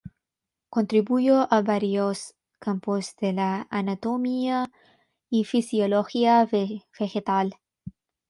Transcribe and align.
Contribuyó 0.71 1.47
a 1.53 1.61
varios 1.61 2.33
campos 2.57 3.15
de 3.17 3.33
la 3.33 3.67
anatomía 3.69 4.67
y 5.29 5.43
fisiología 5.43 6.43
vegetal. 6.49 7.53